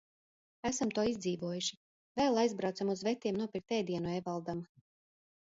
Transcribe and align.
Esam 0.69 0.93
to 0.99 1.03
izdzīvojuši. 1.09 1.77
Vēl 2.21 2.41
aizbraucam 2.45 2.91
uz 2.95 3.05
vetiem 3.09 3.39
nopirkt 3.43 3.77
ēdienu 3.81 4.17
Ēvaldam. 4.19 4.69